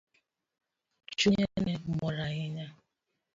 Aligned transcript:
Chunye 1.17 1.45
ne 1.63 1.73
mor 1.97 2.15
ahinya. 2.27 2.67